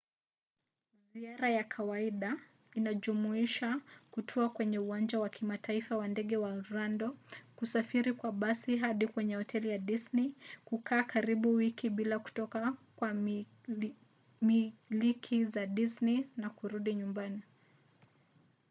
ziara 1.13 1.49
ya 1.49 1.63
kawaida 1.63 2.37
inajumuisha 2.73 3.81
kutua 4.11 4.49
kwenye 4.49 4.79
uwanja 4.79 5.19
wa 5.19 5.29
kimataifa 5.29 5.97
wa 5.97 6.07
ndege 6.07 6.37
wa 6.37 6.53
orlando 6.53 7.17
kusafiri 7.55 8.13
kwa 8.13 8.31
basi 8.31 8.77
hadi 8.77 9.07
kwenye 9.07 9.35
hoteli 9.35 9.69
ya 9.69 9.77
disney 9.77 10.33
kukaa 10.65 11.03
karibu 11.03 11.53
wiki 11.53 11.89
bila 11.89 12.19
kutoka 12.19 12.73
kwa 12.95 13.13
miliki 14.41 15.45
za 15.45 15.65
disney 15.65 16.27
na 16.37 16.49
kurudi 16.49 16.95
nyumbani 16.95 17.41